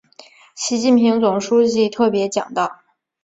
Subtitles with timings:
[0.55, 2.81] 习近平总书记特别讲到